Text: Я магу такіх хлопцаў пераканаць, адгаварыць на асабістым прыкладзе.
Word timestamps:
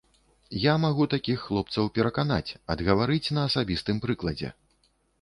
Я 0.63 0.71
магу 0.85 1.05
такіх 1.13 1.43
хлопцаў 1.49 1.93
пераканаць, 1.99 2.55
адгаварыць 2.77 3.33
на 3.39 3.47
асабістым 3.51 4.05
прыкладзе. 4.09 4.49